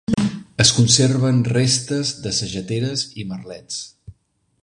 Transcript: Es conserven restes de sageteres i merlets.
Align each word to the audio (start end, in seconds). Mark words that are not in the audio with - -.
Es 0.63 0.69
conserven 0.77 1.43
restes 1.57 2.13
de 2.25 2.33
sageteres 2.39 3.05
i 3.25 3.29
merlets. 3.35 3.79